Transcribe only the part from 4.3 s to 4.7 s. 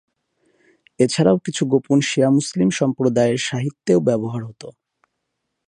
হত।